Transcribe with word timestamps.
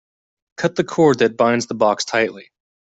Cut 0.57 0.75
the 0.77 0.83
cord 0.83 1.19
that 1.19 1.37
binds 1.37 1.67
the 1.67 1.75
box 1.75 2.05
tightly. 2.05 2.49